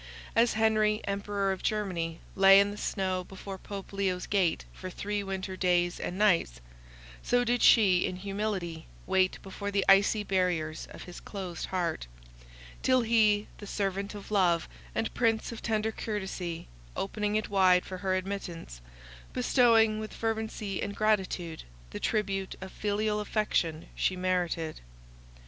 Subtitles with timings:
[0.35, 5.21] As Henry, Emperor of Germany, lay in the snow before Pope Leo's gate for three
[5.21, 6.59] winter days and nights,
[7.21, 12.07] so did she in humility wait before the icy barriers of his closed heart,
[12.81, 17.99] till he, the servant of love, and prince of tender courtesy, opened it wide for
[17.99, 18.81] her admittance,
[19.33, 21.61] bestowing, with fervency and gratitude,
[21.91, 24.81] the tribute of filial affection she merited.